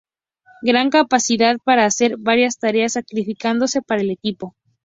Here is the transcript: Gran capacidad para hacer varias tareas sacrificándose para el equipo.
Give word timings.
Gran 0.63 0.89
capacidad 0.89 1.57
para 1.63 1.85
hacer 1.85 2.15
varias 2.17 2.57
tareas 2.57 2.93
sacrificándose 2.93 3.83
para 3.83 4.01
el 4.01 4.09
equipo. 4.09 4.55